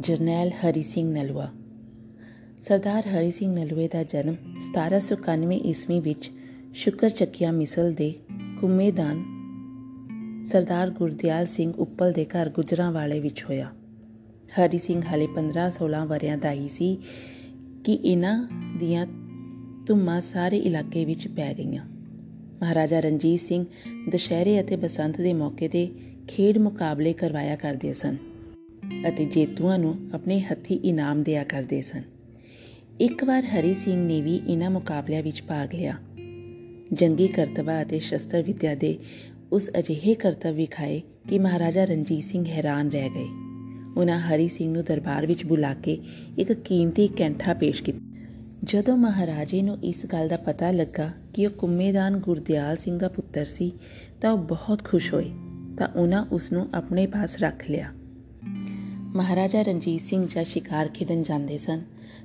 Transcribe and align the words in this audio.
ਜਰਨੈਲ 0.00 0.48
ਹਰੀ 0.48 0.82
ਸਿੰਘ 0.82 1.12
ਨਲੂਆ। 1.14 1.52
ਸਰਦਾਰ 2.62 3.06
ਹਰੀ 3.06 3.30
ਸਿੰਘ 3.30 3.54
ਨਲੂਏ 3.54 3.88
ਦਾ 3.88 4.02
ਜਨਮ 4.02 4.36
1791 4.60 5.56
ਈਸਵੀ 5.64 6.00
ਵਿੱਚ 6.00 6.30
ਸ਼ੁਕਰ 6.74 7.10
ਚੱਕੀਆ 7.10 7.50
ਮਿਸਲ 7.50 7.92
ਦੇ 7.92 8.14
ਕੁੰਮੇਦਾਨ 8.60 9.22
ਸਰਦਾਰ 10.42 10.90
ਗੁਰਦਿਆਲ 10.90 11.46
ਸਿੰਘ 11.46 11.72
ਉੱਪਲ 11.78 12.12
ਦੇ 12.12 12.24
ਘਰ 12.24 12.48
ਗੁਜਰਾਂ 12.48 12.92
ਵਾਲੇ 12.92 13.20
ਵਿੱਚ 13.20 13.44
ਹੋਇਆ। 13.44 13.72
ਹਰੀ 14.58 14.78
ਸਿੰਘ 14.78 15.02
ਹਾਲੇ 15.06 15.26
15-16 15.26 16.06
ਵਰਿਆਂ 16.06 16.38
ਦਾ 16.38 16.52
ਹੀ 16.52 16.68
ਸੀ 16.68 16.98
ਕਿ 17.84 17.92
ਇਹਨਾਂ 17.92 18.48
ਦੀਆਂ 18.78 19.06
ਧੁੰਮਾਂ 19.86 20.20
ਸਾਰੇ 20.20 20.58
ਇਲਾਕੇ 20.58 21.04
ਵਿੱਚ 21.04 21.28
ਪੈ 21.28 21.54
ਗਈਆਂ। 21.54 21.84
ਮਹਾਰਾਜਾ 22.60 23.00
ਰਣਜੀਤ 23.00 23.40
ਸਿੰਘ 23.40 23.64
ਦੁਸ਼ਹਿਰੇ 24.10 24.60
ਅਤੇ 24.60 24.76
ਬਸੰਤ 24.76 25.20
ਦੇ 25.20 25.32
ਮੌਕੇ 25.32 25.68
ਤੇ 25.68 25.90
ਖੇਡ 26.28 26.58
ਮੁਕਾਬਲੇ 26.58 27.12
ਕਰਵਾਇਆ 27.12 27.56
ਕਰਦੇ 27.56 27.92
ਸਨ। 27.92 28.35
ਅਤੇ 29.08 29.24
ਜੇਤੂਆਂ 29.24 29.78
ਨੂੰ 29.78 30.10
ਆਪਣੇ 30.14 30.40
ਹੱਥੀ 30.40 30.74
ਇਨਾਮ 30.74 31.22
ਦਿਆ 31.22 31.44
ਕਰਦੇ 31.44 31.82
ਸਨ। 31.82 32.02
ਇੱਕ 33.00 33.24
ਵਾਰ 33.24 33.44
ਹਰੀ 33.44 33.74
ਸਿੰਘ 33.74 34.06
ਨੇ 34.06 34.22
ਵੀ 34.22 34.40
ਇਹਨਾਂ 34.48 34.70
ਮੁਕਾਬਲਿਆਂ 34.70 35.22
ਵਿੱਚ 35.22 35.42
ਭਾਗ 35.42 35.74
ਲਿਆ। 35.74 35.96
ਜੰਗੀ 36.92 37.28
ਕਰਤੱਵਾਂ 37.28 37.82
ਅਤੇ 37.82 37.98
ਸ਼ਸਤਰ 37.98 38.42
ਵਿਦਿਆ 38.42 38.74
ਦੇ 38.74 38.98
ਉਸ 39.52 39.70
ਅਜਿਹੇ 39.78 40.14
ਕਰਤੱਵ 40.14 40.54
ਵਿਖਾਏ 40.54 41.02
ਕਿ 41.28 41.38
ਮਹਾਰਾਜਾ 41.38 41.84
ਰਣਜੀਤ 41.84 42.24
ਸਿੰਘ 42.24 42.44
ਹੈਰਾਨ 42.44 42.88
ਰਹਿ 42.88 43.08
ਗਏ। 43.08 43.28
ਉਹਨਾਂ 43.96 44.20
ਹਰੀ 44.20 44.48
ਸਿੰਘ 44.48 44.72
ਨੂੰ 44.72 44.84
ਦਰਬਾਰ 44.84 45.26
ਵਿੱਚ 45.26 45.46
ਬੁਲਾ 45.46 45.74
ਕੇ 45.74 46.00
ਇੱਕ 46.38 46.52
ਕੀਮਤੀ 46.52 47.08
ਕੈਂਠਾ 47.08 47.54
ਪੇਸ਼ 47.54 47.82
ਕੀਤਾ। 47.82 47.98
ਜਦੋਂ 48.64 48.96
ਮਹਾਰਾਜੇ 48.96 49.62
ਨੂੰ 49.62 49.78
ਇਸ 49.82 50.06
ਗੱਲ 50.06 50.28
ਦਾ 50.28 50.36
ਪਤਾ 50.36 50.70
ਲੱਗਾ 50.70 51.12
ਕਿ 51.34 51.46
ਉਹ 51.46 51.50
ਕੁੰਮੇਦਾਨ 51.50 52.16
ਗੁਰਦਿਆਲ 52.16 52.76
ਸਿੰਘ 52.76 52.98
ਦਾ 52.98 53.08
ਪੁੱਤਰ 53.08 53.44
ਸੀ, 53.44 53.72
ਤਾਂ 54.20 54.32
ਉਹ 54.32 54.38
ਬਹੁਤ 54.38 54.84
ਖੁਸ਼ 54.84 55.14
ਹੋਏ। 55.14 55.30
ਤਾਂ 55.76 55.88
ਉਹਨਾਂ 55.96 56.26
ਉਸ 56.32 56.52
ਨੂੰ 56.52 56.68
ਆਪਣੇ 56.74 57.06
ਪਾਸ 57.06 57.36
ਰੱਖ 57.38 57.70
ਲਿਆ। 57.70 57.92
ਮਹਾਰਾਜਾ 59.16 59.62
ਰਣਜੀਤ 59.62 60.00
ਸਿੰਘ 60.00 60.26
ਜਦ 60.26 60.42
ਸ਼ਿਕਾਰ 60.42 60.88
ਖੇਡਣ 60.88 61.22
ਜਾਂਦੇ 61.22 61.56
ਸਨ, 61.56 61.80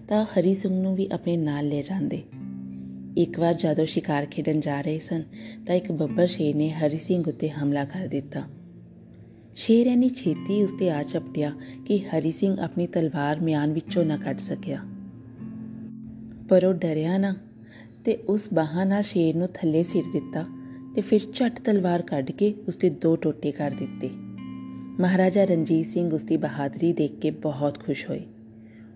ਤਾਂ 0.08 0.26
ਹਰੀ 0.26 0.54
ਸਿੰਘ 0.54 0.82
ਨੂੰ 0.82 0.96
ਵੀ 0.96 1.08
ਆਪਣੇ 1.12 1.38
ਨਾਲ 1.38 1.68
ਲੈ 1.68 1.82
ਜਾਂਦੇ। 1.82 2.24
ਇੱਕ 3.18 3.40
ਵਾਰ 3.40 3.54
ਜਦੋਂ 3.54 3.86
ਸ਼ਿਕਾਰ 3.86 4.26
ਖੇਡਣ 4.26 4.60
ਜਾ 4.60 4.82
ਰਹੇ 4.82 5.00
ਸਨ, 5.00 5.24
ਤਾਂ 5.68 5.76
ਇੱਕ 5.76 5.92
ਬੱਬਰ 5.92 6.28
ਸ਼ੇਰ 6.28 6.56
ਨੇ 6.56 6.70
ਹਰੀ 6.70 6.98
ਸਿੰਘ 6.98 7.24
ਉੱਤੇ 7.28 7.50
ਹਮਲਾ 7.50 7.86
ਕਰ 7.86 8.08
ਦਿੱਤਾ। 8.08 8.44
ਸ਼ੇਰ 9.56 9.88
ਐਨੀ 9.88 10.10
ਛੇਤੀ 10.10 10.64
ਉਸ 10.64 10.72
ਤੇ 10.80 10.92
ਆ 10.92 11.04
ਚਪਟਿਆ 11.04 11.52
ਕਿ 11.86 12.00
ਹਰੀ 12.00 12.32
ਸਿੰਘ 12.32 12.58
ਆਪਣੀ 12.58 12.88
ਤਲਵਾਰ 12.88 13.40
ਮਿਆਨ 13.40 13.74
ਵਿੱਚੋਂ 13.74 14.06
ਨਾ 14.06 14.18
ਕੱਢ 14.18 14.38
ਸਕਿਆ। 14.38 14.82
ਪਰ 16.50 16.66
ਉਹ 16.66 16.74
ਡਰਿਆ 16.74 17.18
ਨਾ 17.18 17.36
ਤੇ 18.06 18.16
ਉਸ 18.16 18.50
ਬਾਹਾਂ 18.54 18.86
ਨਾਲ 18.86 19.02
ਸ਼ੇਰ 19.02 19.36
ਨੂੰ 19.36 19.48
ਥੱਲੇ 19.54 19.84
ਸਿਰ 19.84 20.04
ਦਿੱਤਾ 20.14 20.46
ਤੇ 20.96 21.02
ਫਿਰ 21.02 21.20
ਝਟ 21.34 21.60
ਤਲਵਾਰ 21.60 22.02
ਕੱਢ 22.02 22.32
ਕੇ 22.32 22.54
ਉਸ 22.68 22.78
ਦੇ 22.78 22.90
ਦੋ 22.90 23.16
ਟੋਟੇ 23.16 23.52
ਕਰ 23.52 23.72
ਦਿੱਤੇ। 23.72 24.10
ਮਹਾਰਾਜਾ 25.02 25.46
ਰਣਜੀਤ 25.46 25.88
ਸਿੰਘ 25.88 26.14
ਉਸ 26.14 26.24
ਦੀ 26.24 26.38
ਬਹਾਦਰੀ 26.38 26.94
ਦੇਖ 26.94 27.20
ਕੇ 27.20 27.32
ਬਹੁਤ 27.32 27.80
ਖੁਸ਼ 27.80 28.10
ਹੋਏ। 28.10 28.22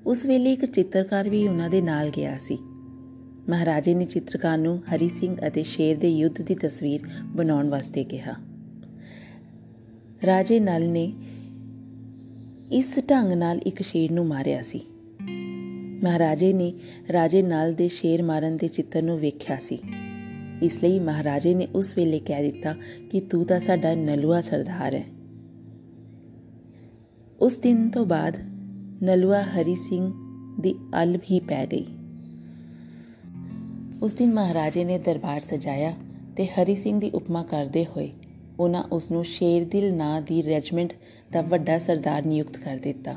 ਉਸ 0.05 0.25
ਵੇਲੇ 0.25 0.53
ਇੱਕ 0.53 0.65
ਚਿੱਤਰਕਾਰ 0.65 1.29
ਵੀ 1.29 1.47
ਉਹਨਾਂ 1.47 1.69
ਦੇ 1.69 1.81
ਨਾਲ 1.81 2.09
ਗਿਆ 2.09 2.37
ਸੀ। 2.37 2.57
ਮਹਾਰਾਜੇ 3.49 3.93
ਨੇ 3.93 4.05
ਚਿੱਤਰਕਾਰ 4.05 4.57
ਨੂੰ 4.57 4.79
ਹਰੀ 4.79 5.09
ਸਿੰਘ 5.09 5.35
ਅਤੇ 5.47 5.63
ਸ਼ੇਰ 5.63 5.97
ਦੇ 5.97 6.09
ਯੁੱਧ 6.09 6.41
ਦੀ 6.41 6.55
ਤਸਵੀਰ 6.55 7.01
ਬਣਾਉਣ 7.25 7.69
ਵਾਸਤੇ 7.69 8.03
ਕਿਹਾ। 8.03 8.33
ਰਾਜੇ 10.25 10.59
ਨਲ 10.59 10.89
ਨੇ 10.89 11.13
ਇਸ 12.71 12.99
ਢੰਗ 13.11 13.33
ਨਾਲ 13.33 13.57
ਇੱਕ 13.57 13.81
ਸ਼ੇਰ 13.81 14.11
ਨੂੰ 14.11 14.27
ਮਾਰਿਆ 14.27 14.61
ਸੀ। 14.61 14.81
ਮਹਾਰਾਜੇ 16.03 16.53
ਨੇ 16.53 16.73
ਰਾਜੇ 17.13 17.41
ਨਲ 17.41 17.73
ਦੇ 17.73 17.87
ਸ਼ੇਰ 17.87 18.23
ਮਾਰਨ 18.23 18.57
ਦੇ 18.57 18.67
ਚਿੱਤਰ 18.67 19.01
ਨੂੰ 19.01 19.19
ਵੇਖਿਆ 19.19 19.57
ਸੀ। 19.57 19.79
ਇਸ 20.61 20.83
ਲਈ 20.83 20.99
ਮਹਾਰਾਜੇ 20.99 21.53
ਨੇ 21.53 21.67
ਉਸ 21.75 21.97
ਵੇਲੇ 21.97 22.19
ਕਹਿ 22.19 22.51
ਦਿੱਤਾ 22.51 22.75
ਕਿ 23.11 23.19
ਤੂੰ 23.19 23.45
ਤਾਂ 23.45 23.59
ਸਾਡਾ 23.59 23.95
ਨਲੂਆ 23.95 24.41
ਸਰਦਾਰ 24.41 24.95
ਹੈ। 24.95 25.14
ਉਸ 27.41 27.57
ਦਿਨ 27.57 27.89
ਤੋਂ 27.89 28.05
ਬਾਅਦ 28.05 28.35
ਨਲੂਆ 29.03 29.41
ਹਰੀ 29.41 29.75
ਸਿੰਘ 29.75 30.13
ਦੀ 30.59 30.75
ਅਲਬ 31.03 31.19
ਹੀ 31.31 31.39
ਪੈ 31.39 31.65
ਗਈ। 31.65 31.85
ਉਸ 34.03 34.13
ਦਿਨ 34.13 34.33
ਮਹਾਰਾਜੇ 34.33 34.83
ਨੇ 34.83 34.99
ਦਰਬਾਰ 34.99 35.41
ਸਜਾਇਆ 35.41 35.93
ਤੇ 36.37 36.45
ਹਰੀ 36.45 36.75
ਸਿੰਘ 36.75 36.99
ਦੀ 36.99 37.09
ਉਪਮਾ 37.09 37.43
ਕਰਦੇ 37.43 37.85
ਹੋਏ 37.85 38.09
ਉਹਨਾਂ 38.59 38.83
ਉਸ 38.91 39.11
ਨੂੰ 39.11 39.23
ਸ਼ੇਰਦਿਲ 39.25 39.93
ਨਾਂ 39.93 40.21
ਦੀ 40.21 40.43
ਰੈਜੀਮੈਂਟ 40.43 40.93
ਦਾ 41.31 41.41
ਵੱਡਾ 41.41 41.77
ਸਰਦਾਰ 41.79 42.25
ਨਿਯੁਕਤ 42.25 42.57
ਕਰ 42.57 42.77
ਦਿੱਤਾ। 42.77 43.15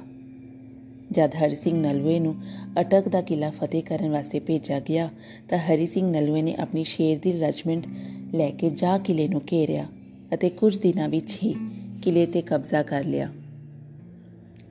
ਜਦ 1.10 1.30
ਹਰੀ 1.34 1.54
ਸਿੰਘ 1.54 1.82
ਨਲੂਏ 1.82 2.18
ਨੂੰ 2.18 2.34
ਅਟਕ 2.80 3.08
ਦਾ 3.08 3.20
ਕਿਲਾ 3.20 3.50
ਫਤਿਹ 3.50 3.82
ਕਰਨ 3.82 4.10
ਵਾਸਤੇ 4.10 4.40
ਭੇਜਿਆ 4.40 4.80
ਗਿਆ, 4.80 5.10
ਤਾਂ 5.48 5.58
ਹਰੀ 5.58 5.86
ਸਿੰਘ 5.86 6.10
ਨਲੂਏ 6.10 6.42
ਨੇ 6.42 6.54
ਆਪਣੀ 6.54 6.84
ਸ਼ੇਰਦਿਲ 6.84 7.40
ਰੈਜੀਮੈਂਟ 7.40 7.86
ਲੈ 8.34 8.50
ਕੇ 8.50 8.70
ਜਾ 8.70 8.98
ਕਿਲੇ 8.98 9.28
ਨੂੰ 9.28 9.42
ਘੇਰਿਆ 9.52 9.86
ਅਤੇ 10.34 10.50
ਕੁਝ 10.50 10.78
ਦਿਨਾਂ 10.78 11.08
ਵਿੱਚ 11.08 11.38
ਹੀ 11.42 11.54
ਕਿਲੇ 12.02 12.26
ਤੇ 12.26 12.42
ਕਬਜ਼ਾ 12.42 12.82
ਕਰ 12.82 13.04
ਲਿਆ। 13.04 13.32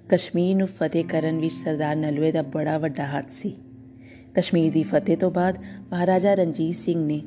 ਕਸ਼ਮੀਰ 0.10 0.56
ਨੂੰ 0.56 0.68
ਫਤਿਹ 0.68 1.06
ਕਰਨ 1.06 1.38
ਵਿੱਚ 1.38 1.54
ਸਰਦਾਰ 1.54 1.96
ਨਲੂਏ 1.96 2.32
ਦਾ 2.32 2.42
ਬੜਾ 2.42 2.78
ਵੱਡਾ 2.78 3.06
ਹੱਥ 3.06 3.30
ਸੀ। 3.30 3.56
ਕਸ਼ਮੀਰ 4.36 4.74
ਦੀ 4.74 4.84
ਫਤਿਹ 4.84 5.18
ਤੋਂ 5.18 5.32
ਬਾਅਦ 5.32 5.58
ਮਹਾਰਾਜਾ 5.92 6.34
ਰਣਜੀਤ 6.34 6.76
ਸਿੰਘ 6.76 7.06
ਨੇ 7.06 7.22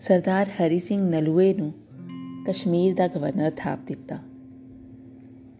ਸਰਦਾਰ 0.00 0.46
ਹਰੀ 0.48 0.78
ਸਿੰਘ 0.78 1.10
ਨਲੂਏ 1.10 1.54
ਨੂੰ 1.54 1.72
ਕਸ਼ਮੀਰ 2.46 2.94
ਦਾ 2.94 3.08
ਗਵਰਨਰ 3.08 3.52
ਥਾਪ 3.56 3.78
ਦਿੱਤਾ। 3.86 4.18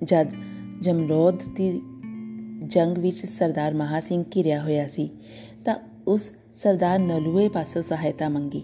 ਜਦ 0.04 0.30
ਜਮਰੋਦ 0.80 1.42
ਦੀ 1.56 1.80
ਜੰਗ 2.64 2.98
ਵਿੱਚ 2.98 3.26
ਸਰਦਾਰ 3.26 3.74
ਮਹਾ 3.74 4.00
ਸਿੰਘ 4.00 4.24
ਘਿਰਿਆ 4.36 4.62
ਹੋਇਆ 4.62 4.86
ਸੀ, 4.86 5.10
ਤਾਂ 5.64 5.76
ਉਸ 6.06 6.30
ਸਰਦਾਰ 6.54 6.98
ਨਲੂਏ 6.98 7.48
ਪਾਸੋਂ 7.48 7.82
ਸਹਾਇਤਾ 7.82 8.28
ਮੰਗੀ। 8.28 8.62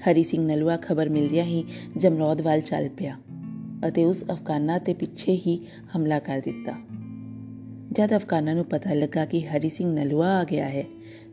ਹਰੀ 0.00 0.24
ਸਿੰਘ 0.24 0.46
ਨਲੂਆ 0.46 0.76
ਖਬਰ 0.76 1.08
ਮਿਲਦਿਆਂ 1.08 1.44
ਹੀ 1.44 1.64
ਜਮਰੋਦ 1.96 2.40
ਵੱਲ 2.40 2.60
ਚੱਲ 2.60 2.88
ਪਿਆ। 2.88 3.16
ਅਤੇ 3.88 4.04
ਉਸ 4.04 4.24
ਅਫਗਾਨਾਂ 4.30 4.78
ਤੇ 4.80 4.94
ਪਿੱਛੇ 4.94 5.32
ਹੀ 5.32 5.66
ਹਮਲਾ 5.96 6.18
ਕਰ 6.18 6.38
ਦਿੱਤਾ। 6.38 6.72
ਜਦ 7.92 8.16
ਅਫਗਾਨਾਂ 8.16 8.54
ਨੂੰ 8.54 8.64
ਪਤਾ 8.64 8.94
ਲੱਗਾ 8.94 9.24
ਕਿ 9.24 9.40
ਹਰੀ 9.40 9.68
ਸਿੰਘ 9.68 9.94
ਨਲੂਆ 9.94 10.28
ਆ 10.40 10.44
ਗਿਆ 10.44 10.68
ਹੈ, 10.68 10.84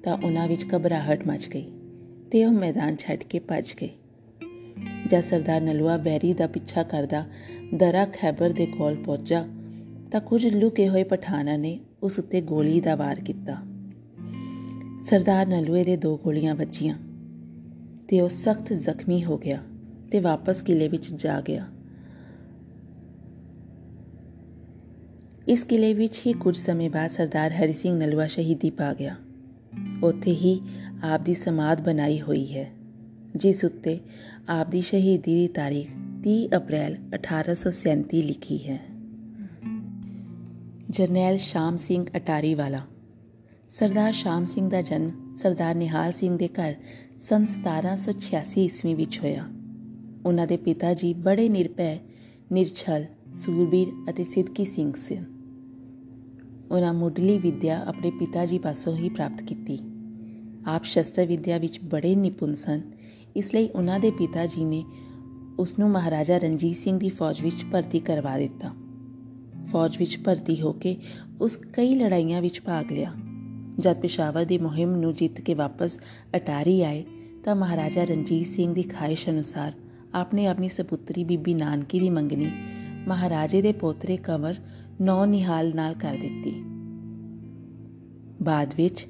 ਤਾਂ 0.03 0.17
ਉਹਨਾਂ 0.23 0.47
ਵਿੱਚ 0.47 0.65
ਘਬਰਾਹਟ 0.75 1.27
ਮਚ 1.27 1.49
ਗਈ 1.49 1.71
ਤੇ 2.31 2.45
ਉਹ 2.45 2.51
ਮੈਦਾਨ 2.51 2.95
ਛੱਡ 2.95 3.23
ਕੇ 3.23 3.39
ਭੱਜ 3.39 3.73
ਗਏ। 3.81 3.89
ਜਦ 5.09 5.21
ਸਰਦਾਰ 5.21 5.61
ਨਲੂਆ 5.61 5.97
ਬੈਰੀ 5.97 6.33
ਦਾ 6.33 6.47
ਪਿੱਛਾ 6.47 6.83
ਕਰਦਾ 6.83 7.25
ਦਰਾ 7.75 8.05
ਖੈਬਰ 8.05 8.49
ਦੇ 8.49 8.65
ਕੋਲ 8.65 8.95
ਪਹੁੰਚਾ 8.95 9.47
ਤਾਂ 10.11 10.21
ਕੁਝ 10.21 10.47
ਲੁਕੇ 10.47 10.89
ਹੋਏ 10.89 11.03
ਪਠਾਨਾਂ 11.03 11.57
ਨੇ 11.57 11.79
ਉਸ 12.03 12.19
ਉੱਤੇ 12.19 12.41
ਗੋਲੀ 12.41 12.81
ਦਾ 12.81 12.95
ਵਾਰ 12.95 13.19
ਕੀਤਾ। 13.19 13.57
ਸਰਦਾਰ 15.03 15.45
ਨਲੂਏ 15.45 15.83
ਦੇ 15.83 15.97
ਦੋ 15.97 16.17
ਗੋਲੀਆਂ 16.17 16.55
ਵੱਜੀਆਂ 16.55 16.95
ਤੇ 18.07 18.21
ਉਹ 18.21 18.29
ਸਖਤ 18.29 18.73
ਜ਼ਖਮੀ 18.73 19.23
ਹੋ 19.23 19.37
ਗਿਆ 19.37 19.59
ਤੇ 20.11 20.19
ਵਾਪਸ 20.19 20.61
ਕਿਲੇ 20.61 20.87
ਵਿੱਚ 20.87 21.13
ਜਾ 21.13 21.41
ਗਿਆ। 21.41 21.67
ਇਸ 25.47 25.63
ਕਿਲੇ 25.63 25.93
ਵਿੱਚ 25.93 26.21
ਹੀ 26.27 26.33
ਕੁਝ 26.33 26.57
ਸਮੇਂ 26.57 26.89
ਬਾਅਦ 26.89 27.09
ਸਰਦਾਰ 27.09 27.53
ਹਰੀ 27.53 27.73
ਸਿੰਘ 27.73 27.97
ਨਲਵਾ 27.97 28.27
ਸ਼ਹੀਦੀ 28.27 28.69
ਪਾ 28.69 28.93
ਗਿਆ। 28.93 29.15
ਉੱਥੇ 30.03 30.31
ਹੀ 30.31 30.61
ਆਪ 31.03 31.21
ਦੀ 31.21 31.33
ਸਮਾਧ 31.33 31.81
ਬਣਾਈ 31.81 32.21
ਹੋਈ 32.21 32.53
ਹੈ, 32.55 32.71
ਜਿਸ 33.35 33.65
ਉੱਤੇ 33.65 33.99
ਆਪ 34.49 34.69
ਦੀ 34.69 34.81
ਸ਼ਹੀਦੀ 34.81 35.35
ਦੀ 35.35 35.47
ਤਾਰੀਖ 35.47 35.87
30 36.23 36.47
ਅਪ੍ਰੈਲ 36.57 36.95
1837 37.13 38.21
ਲਿਖੀ 38.21 38.69
ਹੈ। 38.69 38.79
ਜਰਨੈਲ 40.89 41.37
ਸ਼ਾਮ 41.37 41.77
ਸਿੰਘ 41.77 42.05
ਅਟਾਰੀ 42.17 42.53
ਵਾਲਾ 42.55 42.81
ਸਰਦਾਰ 43.69 44.11
ਸ਼ਾਮ 44.11 44.45
ਸਿੰਘ 44.45 44.69
ਦਾ 44.69 44.81
ਜਨਮ 44.81 45.33
ਸਰਦਾਰ 45.33 45.75
ਨਿਹਾਲ 45.75 46.11
ਸਿੰਘ 46.11 46.37
ਦੇ 46.37 46.47
ਘਰ 46.47 46.75
ਸਨ 47.17 47.45
1786 47.45 48.57
ਈਸਵੀ 48.57 48.93
ਵਿੱਚ 48.93 49.19
ਹੋਇਆ। 49.19 49.47
ਉਹਨਾਂ 50.25 50.47
ਦੇ 50.47 50.57
ਪਿਤਾ 50.57 50.93
ਜੀ 50.93 51.13
ਬੜੇ 51.13 51.49
ਨਿਰਭੈ, 51.49 51.97
ਨਿਰਛਲ, 52.51 53.05
ਸੂਰਬੀਰ 53.33 53.87
ਅਤੇ 54.09 54.23
ਸਿੱਧਕੀ 54.23 54.65
ਸਿੰਘ 54.65 54.93
ਸਨ। 54.93 55.30
ਉਹਨਾਂ 56.71 56.93
ਮੁੱਢਲੀ 56.93 57.37
ਵਿਦਿਆ 57.37 57.83
ਆਪਣੇ 57.87 58.11
ਪਿਤਾ 58.11 58.45
ਜੀ 58.45 58.57
ਪਾਸੋਂ 58.57 58.95
ਹੀ 58.95 59.09
ਪ੍ਰਾਪਤ 59.09 59.41
ਕੀਤੀ। 59.41 59.79
ਆਪ 60.67 60.83
ਸ਼ਸਤਰ 60.83 61.25
ਵਿਦਿਆ 61.25 61.57
ਵਿੱਚ 61.57 61.79
ਬੜੇ 61.83 62.15
ਨਿਪੁੰਨ 62.15 62.53
ਸਨ। 62.53 62.81
ਇਸ 63.35 63.53
ਲਈ 63.55 63.69
ਉਹਨਾਂ 63.69 63.99
ਦੇ 63.99 64.11
ਪਿਤਾ 64.11 64.45
ਜੀ 64.45 64.65
ਨੇ 64.65 64.85
ਉਸ 65.59 65.79
ਨੂੰ 65.79 65.89
ਮਹਾਰਾਜਾ 65.89 66.37
ਰਣਜੀਤ 66.37 66.75
ਸਿੰਘ 66.75 66.99
ਦੀ 66.99 67.09
ਫੌਜ 67.09 67.41
ਵਿੱਚ 67.41 67.65
ਭਰਤੀ 67.71 67.99
ਕਰਵਾ 67.99 68.37
ਦਿੱਤਾ। 68.37 68.71
ਫੌਜ 69.71 69.97
ਵਿੱਚ 69.97 70.17
ਭਰਤੀ 70.17 70.61
ਹੋ 70.61 70.71
ਕੇ 70.73 70.97
ਉਸ 71.41 71.55
ਕਈ 71.55 71.95
ਲੜਾਈਆਂ 71.95 72.41
ਵਿੱਚ 72.41 72.61
ਭਾਗ 72.61 72.91
ਲਿਆ। 72.91 73.13
ਜਦ 73.79 73.97
ਪਿਸ਼ਾਵਰ 73.97 74.45
ਦੀ 74.45 74.57
ਮੁਹਿੰਮ 74.57 74.95
ਨੂੰ 74.95 75.13
ਜਿੱਤ 75.13 75.41
ਕੇ 75.41 75.53
ਵਾਪਸ 75.53 75.99
ਅਟਾਰੀ 76.35 76.81
ਆਏ, 76.81 77.03
ਤਾਂ 77.43 77.55
ਮਹਾਰਾਜਾ 77.55 78.03
ਰਣਜੀਤ 78.03 78.47
ਸਿੰਘ 78.47 78.73
ਦੀ 78.73 78.81
ਖਾਹਿਸ਼ 78.81 79.29
ਅਨੁਸਾਰ 79.29 79.73
ਆਪਨੇ 80.13 80.47
ਆਪਣੀ 80.47 80.67
ਸੁਪੁੱਤਰੀ 80.67 81.23
ਬੀਬੀ 81.23 81.53
ਨਾਨਕੀ 81.53 81.99
ਦੀ 81.99 82.09
ਮੰਗਣੀ, 82.09 82.51
ਮਹਾਰਾਜੇ 83.07 83.61
ਦੇ 83.61 83.71
ਪੋਤਰੇ 83.71 84.17
ਕੰਵਰ 84.17 84.55
ਨੌ 85.01 85.25
ਨਿਹਾਲ 85.25 85.75
ਨਾਲ 85.75 85.93
ਕਰ 85.93 86.13
ਦਿੱਤੀ। 86.13 86.51
ਬਾਅਦ 88.43 88.73
ਵਿੱਚ 88.77 89.07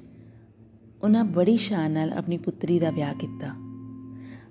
ਉਹਨਾਂ 1.03 1.23
ਬੜੀ 1.25 1.57
ਸ਼ਾਨ 1.57 1.91
ਨਾਲ 1.91 2.13
ਆਪਣੀ 2.13 2.37
ਪੁੱਤਰੀ 2.37 2.79
ਦਾ 2.79 2.91
ਵਿਆਹ 2.91 3.13
ਕੀਤਾ। 3.13 3.53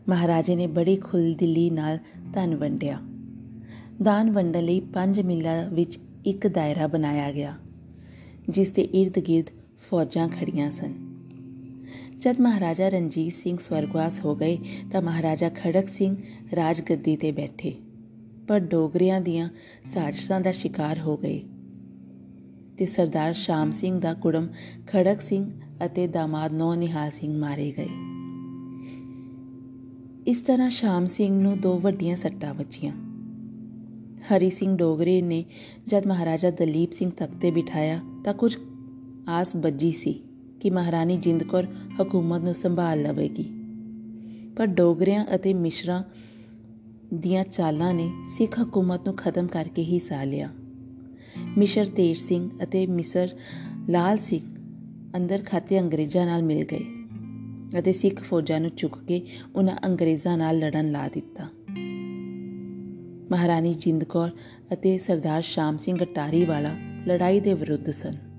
ਮਹਾਰਾਜੇ 0.08 0.56
ਨੇ 0.56 0.66
ਬੜੀ 0.66 0.96
ਖੁੱਲਦਿਲੀ 0.96 1.70
ਨਾਲ 1.70 1.98
ਧਨ 2.34 2.54
ਵੰਡਿਆ। 2.56 3.00
ਦਾਨ 4.02 4.30
ਵੰਡਣ 4.30 4.64
ਲਈ 4.64 4.80
5 4.80 5.20
ਮਿਲਾਂ 5.20 5.70
ਵਿੱਚ 5.70 5.98
ਇੱਕ 6.26 6.46
ਦਾਇਰਾ 6.46 6.86
ਬਣਾਇਆ 6.86 7.32
ਗਿਆ, 7.32 7.56
ਜਿਸ 8.48 8.72
ਦੇ 8.72 8.88
ird-gird 9.02 9.52
ਫੌਜਾਂ 9.90 10.28
ਖੜੀਆਂ 10.28 10.70
ਸਨ। 10.70 10.94
ਜਦ 12.18 12.40
ਮਹਾਰਾਜਾ 12.40 12.88
ਰਣਜੀਤ 12.88 13.32
ਸਿੰਘ 13.32 13.56
ਸਵਰਗਵਾਸ 13.60 14.24
ਹੋ 14.24 14.34
ਗਏ 14.36 14.58
ਤਾਂ 14.92 15.02
ਮਹਾਰਾਜਾ 15.02 15.48
ਖੜਕ 15.48 15.88
ਸਿੰਘ 15.88 16.16
ਰਾਜਗੱਦੀ 16.56 17.16
ਤੇ 17.16 17.32
ਬੈਠੇ। 17.32 17.74
ਪਰ 18.50 18.60
ਡੋਗਰਿਆਂ 18.60 19.20
ਦੀਆਂ 19.20 19.48
ਸਾਜ਼ਿਸ਼ਾਂ 19.86 20.40
ਦਾ 20.40 20.52
ਸ਼ਿਕਾਰ 20.52 20.98
ਹੋ 20.98 21.16
ਗਏ। 21.16 21.42
ਤੇ 22.78 22.86
ਸਰਦਾਰ 22.86 23.32
ਸ਼ਾਮ 23.32 23.70
ਸਿੰਘ 23.70 24.00
ਦਾ 24.00 24.14
ਕੁੜਮ 24.14 24.48
ਖੜਕ 24.86 25.20
ਸਿੰਘ 25.20 25.50
ਅਤੇ 25.84 26.06
ਦਾਮਾਦ 26.06 26.52
ਨੌ 26.52 26.74
ਨਿਹਾਲ 26.74 27.10
ਸਿੰਘ 27.10 27.38
ਮਾਰੇ 27.38 27.74
ਗਏ। 27.78 27.88
ਇਸ 30.26 30.40
ਤਰ੍ਹਾਂ 30.40 30.70
ਸ਼ਾਮ 30.70 31.06
ਸਿੰਘ 31.06 31.42
ਨੂੰ 31.42 31.60
ਦੋ 31.60 31.78
ਵੱਡੀਆਂ 31.78 32.16
ਸੱਟਾਂ 32.16 32.54
ਵੱਜੀਆਂ। 32.54 32.92
ਹਰੀ 34.20 34.50
ਸਿੰਘ 34.50 34.76
ਡੋਗਰੇ 34.76 35.22
ਨੇ 35.22 35.44
ਜਦ 35.86 36.06
ਮਹਾਰਾਜਾ 36.06 36.50
ਦਲੀਪ 36.50 36.92
ਸਿੰਘ 36.92 37.10
ਤਖਤ 37.10 37.36
ਤੇ 37.40 37.50
ਬਿਠਾਇਆ 37.50 38.00
ਤਾਂ 38.24 38.34
ਕੁਝ 38.34 38.56
ਆਸ 39.28 39.56
ਬੱਜੀ 39.56 39.92
ਸੀ 39.92 40.22
ਕਿ 40.60 40.70
ਮਹਾਰਾਣੀ 40.70 41.16
ਜਿੰਦ 41.16 41.44
ਕੌਰ 41.44 41.66
ਹਕੂਮਤ 42.02 42.40
ਨੂੰ 42.40 42.54
ਸੰਭਾਲ 42.54 43.02
ਲਵੇਗੀ। 43.02 43.50
ਪਰ 44.56 44.66
ਡੋਗਰਿਆਂ 44.66 45.26
ਅਤੇ 45.34 45.54
ਮਿਸ਼ਰਾਂ 45.54 46.02
ਦੀਆਂ 47.14 47.44
ਚਾਲਾਂ 47.44 47.94
ਨੇ 47.94 48.10
ਸਿੱਖ 48.24 48.60
ਹਕੂਮਤ 48.60 49.06
ਨੂੰ 49.06 49.16
ਖਤਮ 49.16 49.46
ਕਰਕੇ 49.46 49.82
ਹੀ 49.82 49.98
ਸਾ 49.98 50.24
ਲਿਆ। 50.24 50.48
ਮਿਸ਼ਰ 51.58 51.84
ਤੇਜ 51.84 52.16
ਸਿੰਘ 52.16 52.50
ਅਤੇ 52.62 52.86
ਮਿਸਰ 52.86 53.28
ਲਾਲ 53.88 54.16
ਸਿੰਘ 54.16 54.40
ਅੰਦਰ 55.16 55.42
ਖਾਤੇ 55.46 55.80
ਅੰਗਰੇਜ਼ਾਂ 55.80 56.26
ਨਾਲ 56.26 56.42
ਮਿਲ 56.42 56.64
ਗਏ 56.64 56.84
ਅਤੇ 57.78 57.92
ਸਿੱਖ 57.92 58.22
ਫੌਜਾਂ 58.22 58.60
ਨੂੰ 58.60 58.70
ਚੁੱਕ 58.70 58.98
ਕੇ 58.98 59.26
ਉਹਨਾਂ 59.56 59.76
ਅੰਗਰੇਜ਼ਾਂ 59.84 60.38
ਨਾਲ 60.38 60.58
ਲੜਨ 60.58 60.90
ਲਾ 60.90 61.08
ਦਿੱਤਾ। 61.08 61.48
ਮਹਾਰਾਣੀ 63.32 63.74
ਜਿੰਦ 63.74 64.04
ਕੌਰ 64.04 64.30
ਅਤੇ 64.72 64.98
ਸਰਦਾਰ 64.98 65.42
ਸ਼ਾਮ 65.42 65.76
ਸਿੰਘ 65.76 65.98
ਅਟਾਰੀ 66.02 66.44
ਵਾਲਾ 66.44 66.76
ਲੜਾਈ 67.06 67.40
ਦੇ 67.40 67.54
ਵਿਰੁੱਧ 67.54 67.90
ਸਨ। 67.90 68.29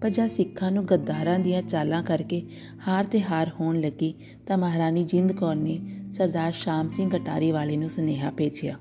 ਪਰ 0.00 0.10
ਜਦ 0.10 0.26
ਸਿੱਖਾਂ 0.26 0.72
ਨੂੰ 0.72 0.84
ਗੱਦਾਰਾਂ 0.84 1.38
ਦੀਆਂ 1.38 1.62
ਚਾਲਾਂ 1.62 2.02
ਕਰਕੇ 2.02 2.42
ਹਾਰ 2.88 3.06
ਤੇ 3.06 3.22
ਹਾਰ 3.22 3.50
ਹੋਣ 3.60 3.80
ਲੱਗੀ 3.80 4.14
ਤਾਂ 4.46 4.58
ਮਹਾਰਾਣੀ 4.58 5.04
ਜਿੰਦ 5.04 5.32
ਕੌਰ 5.32 5.56
ਨੇ 5.56 5.80
ਸਰਦਾਰ 6.10 6.52
ਸ਼ਾਮ 6.52 6.88
ਸਿੰਘ 6.88 7.10
ਅਟਾਰੀ 7.16 7.52
ਵਾਲੇ 7.52 7.76
ਨੂੰ 7.76 7.88
ਸੁਨੇਹਾ 7.88 8.30
ਭੇਜਿਆ। 8.30 8.78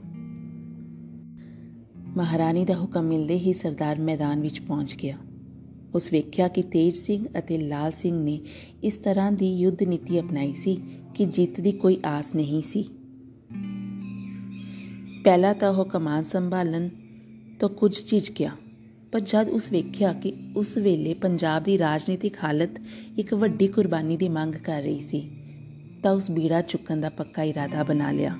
ਮਹਾਰਾਣੀ 2.17 2.65
ਦਾ 2.65 2.73
ਹੁਕਮ 2.73 3.03
ਮਿਲਦੇ 3.03 3.37
ਹੀ 3.37 3.53
ਸਰਦਾਰ 3.53 3.99
ਮੈਦਾਨ 3.99 4.41
ਵਿੱਚ 4.41 4.61
ਪਹੁੰਚ 4.61 4.95
ਗਿਆ। 4.95 5.17
ਉਸ 5.95 6.13
ਵੇਖਿਆ 6.13 6.47
ਕਿ 6.47 6.61
ਤੇਜ 6.61 6.95
ਸਿੰਘ 6.95 7.27
ਅਤੇ 7.39 7.57
ਲਾਲ 7.57 7.91
ਸਿੰਘ 7.91 8.23
ਨੇ 8.23 8.41
ਇਸ 8.83 8.97
ਤਰ੍ਹਾਂ 8.97 9.31
ਦੀ 9.31 9.59
ਯੁੱਧ 9.59 9.83
ਨੀਤੀ 9.83 10.19
ਅਪਣਾਈ 10.19 10.53
ਸੀ 10.53 10.77
ਕਿ 11.15 11.25
ਜਿੱਤ 11.25 11.61
ਦੀ 11.61 11.71
ਕੋਈ 11.71 11.99
ਆਸ 12.05 12.35
ਨਹੀਂ 12.35 12.61
ਸੀ। 12.61 12.83
ਪਹਿਲਾਂ 15.23 15.53
ਤਾਂ 15.53 15.69
ਉਹ 15.69 15.85
ਕਮਾਨ 15.85 16.23
ਸੰਭਾਲਣ 16.23 16.89
ਤੋਂ 17.59 17.69
ਕੁਝ 17.69 18.05
ਝਿਜਕਿਆ। 18.05 18.51
ਪਰ 19.13 19.19
ਜਦ 19.19 19.49
ਉਸ 19.49 19.71
ਵੇਖਿਆ 19.71 20.13
ਕਿ 20.13 20.33
ਉਸ 20.55 20.77
ਵੇਲੇ 20.77 21.13
ਪੰਜਾਬ 21.13 21.63
ਦੀ 21.63 21.77
ਰਾਜਨੀਤਿਕ 21.77 22.37
ਹਾਲਤ 22.43 22.69
ਇੱਕ 23.17 23.33
ਵੱਡੀ 23.33 23.67
ਕੁਰਬਾਨੀ 23.67 24.17
ਦੀ 24.17 24.29
ਮੰਗ 24.29 24.55
ਕਰ 24.55 24.81
ਰਹੀ 24.81 24.99
ਸੀ, 24.99 25.31
ਤਾਂ 26.03 26.11
ਉਸ 26.11 26.31
ਬੀੜਾ 26.31 26.61
ਚੁੱਕਣ 26.61 27.01
ਦਾ 27.01 27.09
ਪੱਕਾ 27.09 27.43
ਇਰਾਦਾ 27.43 27.83
ਬਣਾ 27.83 28.11
ਲਿਆ। 28.11 28.35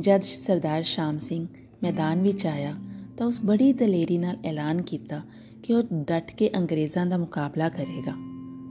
ਜਦ 0.00 0.22
ਸਰਦਾਰ 0.22 0.82
ਸ਼ਾਮ 0.82 1.18
ਸਿੰਘ 1.18 1.46
ਮੈਦਾਨ 1.82 2.22
ਵਿੱਚ 2.22 2.46
ਆਇਆ, 2.46 2.74
ਤਾਂ 3.16 3.26
ਉਸ 3.26 3.40
ਬੜੀ 3.44 3.72
ਦਲੇਰੀ 3.72 4.18
ਨਾਲ 4.18 4.36
ਐਲਾਨ 4.44 4.82
ਕੀਤਾ 4.82 5.22
ਕਿ 5.62 5.74
ਉਹ 5.74 5.82
ਡਟ 5.94 6.34
ਕੇ 6.36 6.50
ਅੰਗਰੇਜ਼ਾਂ 6.56 7.06
ਦਾ 7.06 7.16
ਮੁਕਾਬਲਾ 7.16 7.68
ਕਰੇਗਾ 7.68 8.14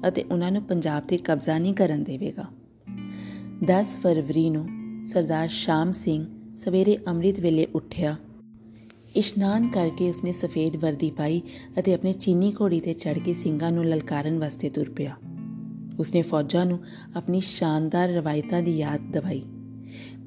ਅਤੇ 0.07 0.23
ਉਹਨਾਂ 0.23 0.51
ਨੂੰ 0.51 0.63
ਪੰਜਾਬ 0.63 1.03
ਤੇ 1.03 1.17
ਕਬਜ਼ਾ 1.17 1.57
ਨਹੀਂ 1.57 1.73
ਕਰਨ 1.73 2.03
ਦੇਵੇਗਾ। 2.03 2.45
10 3.65 3.95
ਫਰਵਰੀ 3.95 4.49
ਨੂੰ 4.49 4.67
ਸਰਦਾਰ 5.05 5.47
ਸ਼ਾਮ 5.47 5.91
ਸਿੰਘ 5.91 6.25
ਸਵੇਰੇ 6.55 6.97
ਅੰਮ੍ਰਿਤ 7.07 7.39
ਵੇਲੇ 7.39 7.67
ਉੱਠਿਆ 7.75 8.15
ਇਸ਼ਨਾਨ 9.15 9.67
ਕਰਕੇ 9.67 10.09
ਉਸਨੇ 10.09 10.31
ਸਫੇਦ 10.31 10.75
ਵਰਦੀ 10.75 11.11
ਪਾਈ 11.11 11.41
ਅਤੇ 11.79 11.93
ਆਪਣੇ 11.93 12.13
ਚੀਨੀ 12.13 12.53
ਘੋੜੀ 12.61 12.79
ਤੇ 12.79 12.93
ਚੜ 12.93 13.19
ਕੇ 13.19 13.33
ਸਿੰਘਾਂ 13.33 13.71
ਨੂੰ 13.71 13.85
ਲਲਕਾਰਨ 13.85 14.39
ਵਾਸਤੇ 14.39 14.69
ਤੁਰ 14.69 14.89
ਪਿਆ। 14.89 15.15
ਉਸਨੇ 15.99 16.21
ਫੌਜਾਂ 16.21 16.65
ਨੂੰ 16.65 16.79
ਆਪਣੀ 17.15 17.39
ਸ਼ਾਨਦਾਰ 17.39 18.09
ਰਵਾਇਤਾਂ 18.09 18.61
ਦੀ 18.61 18.77
ਯਾਦ 18.77 19.01
ਦਿਵਾਈ। 19.11 19.41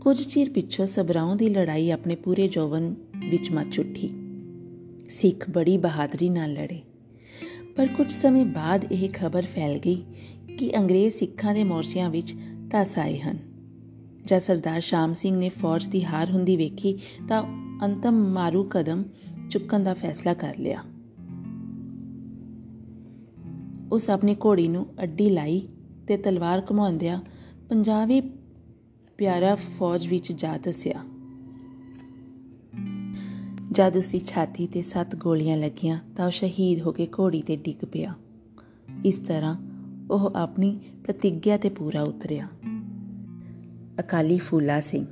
ਕੁਝ 0.01 0.23
ਚਿਰ 0.23 0.51
ਪਿੱਛੋਂ 0.51 0.87
ਸਬਰਾਉਂ 0.87 1.37
ਦੀ 1.37 1.47
ਲੜਾਈ 1.47 1.91
ਆਪਣੇ 1.91 2.15
ਪੂਰੇ 2.15 2.49
ਜੋਵਨ 2.49 2.95
ਵਿੱਚ 3.31 3.51
ਮੱਚ 3.51 3.81
ਉੱਠੀ। 3.81 4.11
ਸਿੱਖ 5.11 5.51
ਬੜੀ 5.51 5.79
ਬਹਾਦਰੀ 5.79 6.29
ਨਾਲ 6.29 6.53
ਲੜੇ। 6.53 6.81
ਪਰ 7.77 7.87
ਕੁਝ 7.87 8.13
ਸਮੇਂ 8.13 8.45
ਬਾਅਦ 8.45 8.93
ਇਹ 8.93 9.09
ਖਬਰ 9.15 9.43
ਫੈਲ 9.43 9.79
ਗਈ 9.79 10.03
ਕਿ 10.59 10.79
ਅੰਗਰੇਜ਼ 10.79 11.15
ਸਿੱਖਾਂ 11.15 11.55
ਦੇ 11.55 11.65
ਮੋਰਚਿਆਂ 11.65 12.11
ਵਿੱਚ 12.11 12.35
ਧਸ 12.71 12.99
ਆਏ 12.99 13.19
ਹਨ। 13.19 13.39
ਜਦ 14.27 14.39
ਸਰਦਾਰ 14.39 14.81
ਸ਼ਾਮ 14.81 15.15
ਸਿੰਘ 15.15 15.37
ਨੇ 15.39 15.49
ਫੌਜ 15.49 15.89
ਦੀ 15.89 16.05
ਹਾਰ 16.05 16.31
ਹੁੰਦੀ 16.31 16.57
ਵੇਖੀ 16.57 16.99
ਤਾਂ 17.29 17.68
ਅੰਤਮ 17.85 18.33
ਮਾਰੂ 18.33 18.65
ਕਦਮ 18.65 19.05
ਚੁੱਕਣ 19.51 19.85
ਦਾ 19.85 19.95
ਫੈਸਲਾ 19.95 20.35
ਕਰ 20.35 20.57
ਲਿਆ। 20.57 20.83
ਉਸ 23.93 24.11
ਆਪਣੀ 24.11 24.35
ਘੋੜੀ 24.35 24.69
ਨੂੰ 24.69 24.87
ਅੱਡੀ 25.03 25.31
ਲਾਈ 25.31 25.69
ਤੇ 26.07 26.17
ਤਲਵਾਰ 26.17 26.63
ਘੁਮਾਉਂਦਿਆਂ 26.71 27.21
ਪੰਜਾਬੀ 27.69 28.21
ਪਿਆਰਾ 29.19 29.55
ਫੌਜ 29.55 30.07
ਵਿੱਚ 30.07 30.33
ਜਾ 30.33 30.59
ਦਸਿਆ। 30.59 31.05
ਜਦ 33.73 33.97
ਉਸੀ 33.97 34.21
ਛਾਤੀ 34.21 34.67
ਤੇ 34.67 34.83
ਸੱਤ 34.83 35.17
ਗੋਲੀਆਂ 35.17 35.57
ਲੱਗੀਆਂ 35.57 35.99
ਤਾਂ 36.17 36.27
ਉਹ 36.27 36.31
ਸ਼ਹੀਦ 36.31 36.81
ਹੋ 36.81 36.93
ਕੇ 36.93 37.09
ਘੋੜੀ 37.21 37.43
ਤੇ 37.43 37.57
ਡਿੱਗ 37.57 37.85
ਪਿਆ। 37.85 38.15
ਇਸ 39.05 39.19
ਤਰ੍ਹਾਂ 39.19 39.57
ਉਹ 40.11 40.31
ਆਪਣੀ 40.37 40.81
ਪ੍ਰਤੀਗਿਆ 41.05 41.57
ਤੇ 41.57 41.69
ਪੂਰਾ 41.69 42.03
ਉਤਰਿਆ। 42.03 42.49
ਅਕਾਲੀ 44.01 44.39
ਫੂਲਾ 44.39 44.81
ਸਿੰਘ 44.81 45.07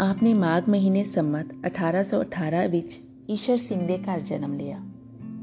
ਆਪਨੇ 0.00 0.34
ਮਾਘ 0.34 0.62
ਮਹੀਨੇ 0.68 1.04
ਸੰਮਤ 1.04 1.46
1818 1.66 2.68
ਵਿੱਚ 2.68 3.00
ਈਸ਼ਰ 3.30 3.56
ਸਿੰਘ 3.56 3.86
ਦੇ 3.86 3.98
ਘਰ 3.98 4.20
ਜਨਮ 4.20 4.54
ਲਿਆ। 4.54 4.80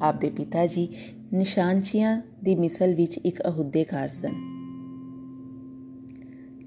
ਆਪ 0.01 0.21
ਦੇ 0.21 0.29
ਪਿਤਾ 0.29 0.65
ਜੀ 0.65 0.87
ਨਿਸ਼ਾਨਚੀਆਂ 1.33 2.21
ਦੀ 2.43 2.55
ਮਿਸਲ 2.55 2.95
ਵਿੱਚ 2.95 3.17
ਇੱਕ 3.17 3.41
ਅਹੁਦੇਕਾਰ 3.47 4.07
ਸਨ। 4.07 4.31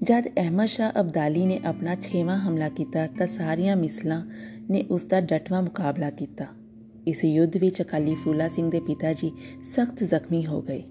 ਜਦ 0.03 0.27
ਅਹਿਮਦ 0.27 0.65
ਸ਼ਾਹ 0.65 0.91
ਅਬਦਾਲੀ 0.99 1.45
ਨੇ 1.45 1.59
ਆਪਣਾ 1.65 1.95
6ਵਾਂ 1.95 2.37
ਹਮਲਾ 2.37 2.69
ਕੀਤਾ 2.69 3.07
ਤਾਂ 3.07 3.27
ਸਾਰੀਆਂ 3.27 3.75
ਮਿਸਲਾਂ 3.75 4.25
ਨੇ 4.69 4.85
ਉਸ 4.89 5.05
ਦਾ 5.05 5.21
ਡਟਵਾ 5.21 5.61
ਮੁਕਾਬਲਾ 5.61 6.09
ਕੀਤਾ। 6.09 6.45
ਇਸ 7.07 7.25
ਯੁੱਧ 7.25 7.57
ਵਿੱਚ 7.57 7.81
ਅਕਾਲੀ 7.81 8.15
ਫੂਲਾ 8.15 8.47
ਸਿੰਘ 8.47 8.71
ਦੇ 8.71 8.79
ਪਿਤਾ 8.79 9.13
ਜੀ 9.13 9.31
ਸਖਤ 9.63 10.03
ਜ਼ਖਮੀ 10.03 10.45
ਹੋ 10.45 10.61
ਗਏ। 10.61 10.83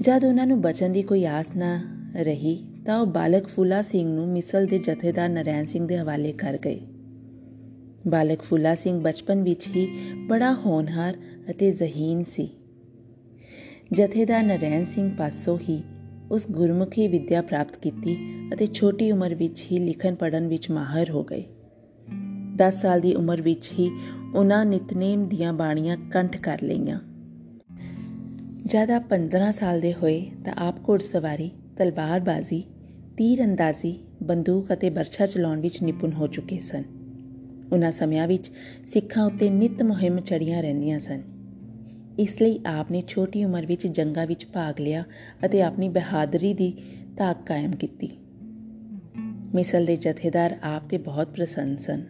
ਜਦ 0.00 0.24
ਉਹਨਾਂ 0.24 0.46
ਨੂੰ 0.46 0.60
ਬਚਣ 0.60 0.90
ਦੀ 0.90 1.02
ਕੋਈ 1.02 1.26
ਆਸ 1.26 1.56
ਨਾ 1.56 1.82
ਰਹੀ 2.14 2.71
ਤਾਂ 2.86 3.00
ਉਹ 3.00 3.06
ਬਾਲਕ 3.06 3.48
ਫੂਲਾ 3.48 3.82
ਸਿੰਘ 3.82 4.14
ਨੂੰ 4.14 4.28
ਮਿਸਲ 4.28 4.66
ਦੇ 4.66 4.78
ਜਥੇਦਾਰ 4.78 5.28
ਨਰੈਣ 5.28 5.64
ਸਿੰਘ 5.64 5.88
ਦੇ 5.88 5.98
ਹਵਾਲੇ 5.98 6.32
ਕਰ 6.32 6.58
ਗਏ। 6.64 6.80
ਬਾਲਕ 8.08 8.42
ਫੂਲਾ 8.42 8.74
ਸਿੰਘ 8.74 9.00
ਬਚਪਨ 9.00 9.42
ਵਿੱਚ 9.42 9.68
ਹੀ 9.68 9.88
ਬੜਾ 10.28 10.54
ਹੋਨਹਾਰ 10.54 11.16
ਅਤੇ 11.50 11.70
ਜ਼ਹੀਨ 11.70 12.24
ਸੀ। 12.24 12.48
ਜਥੇਦਾਰ 13.92 14.42
ਨਰੈਣ 14.42 14.84
ਸਿੰਘ 14.84 15.16
ਪਾਸੋਂ 15.16 15.58
ਹੀ 15.58 15.82
ਉਸ 16.30 16.50
ਗੁਰਮੁਖੀ 16.50 17.08
ਵਿੱਦਿਆ 17.08 17.42
ਪ੍ਰਾਪਤ 17.42 17.76
ਕੀਤੀ 17.76 18.16
ਅਤੇ 18.54 18.66
ਛੋਟੀ 18.66 19.12
ਉਮਰ 19.12 19.34
ਵਿੱਚ 19.34 19.66
ਹੀ 19.72 19.78
ਲਿਖਣ 19.78 20.14
ਪੜ੍ਹਨ 20.14 20.48
ਵਿੱਚ 20.48 20.70
ਮਾਹਰ 20.70 21.10
ਹੋ 21.10 21.24
ਗਏ। 21.24 21.44
10 22.56 22.82
ਸਾਲ 22.82 23.00
ਦੀ 23.00 23.14
ਉਮਰ 23.14 23.42
ਵਿੱਚ 23.42 23.72
ਹੀ 23.78 23.90
ਉਹਨਾਂ 24.34 24.66
ਨਿਤਨੇਮ 24.66 25.28
ਦੀਆਂ 25.28 25.52
ਬਾਣੀਆਂ 25.52 25.96
ਕੰਠ 26.10 26.36
ਕਰ 26.36 26.58
ਲਈਆਂ। 26.62 27.00
ਜਦ 28.66 28.90
ਆਪ 28.90 29.08
15 29.08 29.52
ਸਾਲ 29.52 29.80
ਦੇ 29.80 29.94
ਹੋਏ 29.94 30.30
ਤਾਂ 30.44 30.52
ਆਪ 30.58 30.88
ਘੋੜਸਵਾਰੀ 30.88 31.50
ਤਲਵਾਰਬਾਜ਼ੀ 31.76 32.62
ਤੀਰ 33.16 33.44
ਅੰਦਾਜ਼ੀ 33.44 33.98
ਬੰਦੂਕ 34.22 34.72
ਅਤੇ 34.72 34.90
ਬਰਛਾ 34.90 35.26
ਚਲਾਉਣ 35.26 35.60
ਵਿੱਚ 35.60 35.82
ਨਿਪੁੰਨ 35.82 36.12
ਹੋ 36.12 36.26
ਚੁੱਕੇ 36.26 36.58
ਸਨ। 36.58 36.82
ਉਹਨਾਂ 37.72 37.90
ਸਮਿਆਂ 37.90 38.28
ਵਿੱਚ 38.28 38.50
ਸਿੱਖਾਂ 38.86 39.26
ਉੱਤੇ 39.26 39.50
ਨਿਤ 39.50 39.82
ਮੁਹਿੰਮ 39.82 40.20
ਚੜੀਆਂ 40.20 40.62
ਰਹਿੰਦੀਆਂ 40.62 40.98
ਸਨ। 40.98 41.22
ਇਸ 42.18 42.42
ਲਈ 42.42 42.60
ਆਪ 42.66 42.90
ਨੇ 42.90 43.02
ਛੋਟੀ 43.08 43.44
ਉਮਰ 43.44 43.66
ਵਿੱਚ 43.66 43.86
ਜੰਗਾਂ 43.86 44.26
ਵਿੱਚ 44.26 44.46
ਭਾਗ 44.46 44.80
ਲਿਆ 44.80 45.04
ਅਤੇ 45.44 45.62
ਆਪਣੀ 45.62 45.88
ਬਹਾਦਰੀ 45.88 46.54
ਦੀ 46.54 46.72
ਤਾਕ 47.16 47.36
ਕਾਇਮ 47.46 47.72
ਕੀਤੀ। 47.72 48.10
ਮਿਸਲ 49.54 49.84
ਦੇ 49.84 49.96
ਜਥੇਦਾਰ 49.96 50.58
ਆਪ 50.62 50.84
ਤੇ 50.84 50.98
ਬਹੁਤ 50.98 51.28
ਪ੍ਰਸੰਨ 51.28 51.76
ਸਨ। 51.76 52.02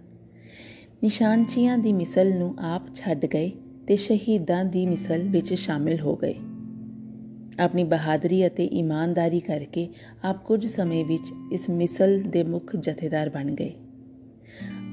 ਨਿਸ਼ਾਨਚੀਆਂ 1.03 1.79
ਦੀ 1.79 1.93
ਮਿਸਲ 1.93 2.39
ਨੂੰ 2.39 2.55
ਆਪ 2.59 2.95
ਛੱਡ 2.95 3.27
ਗਏ 3.27 3.51
ਤੇ 3.87 3.97
ਸ਼ਹੀਦਾਂ 3.97 4.65
ਦੀ 4.65 4.87
ਮਿਸਲ 4.87 5.23
ਵਿੱਚ 5.23 5.55
ਸ਼ਾਮਿਲ 5.55 6.01
ਹੋ 6.01 6.17
ਗਏ। 6.17 6.35
ਆਪਣੀ 7.61 7.85
ਬਹਾਦਰੀ 7.85 8.47
ਅਤੇ 8.47 8.65
ਇਮਾਨਦਾਰੀ 8.65 9.41
ਕਰਕੇ 9.41 9.89
ਆਪ 10.25 10.45
ਕੁਝ 10.45 10.67
ਸਮੇਂ 10.67 11.05
ਵਿੱਚ 11.05 11.33
ਇਸ 11.53 11.71
ਮਿਸਲ 11.71 12.23
ਦੇ 12.23 12.43
ਮੁੱਖ 12.43 12.77
ਜਥੇਦਾਰ 12.77 13.31
ਬਣ 13.31 13.55
ਗਏ। 13.55 13.73